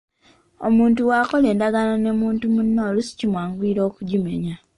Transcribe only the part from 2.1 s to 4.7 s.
muntu munne oluusi kimwanguyira okugimenya.